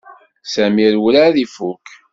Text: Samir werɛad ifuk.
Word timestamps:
Samir 0.51 0.93
werɛad 1.03 1.35
ifuk. 1.45 1.85